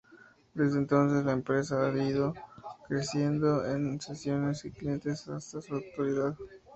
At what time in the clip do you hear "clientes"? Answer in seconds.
4.71-5.27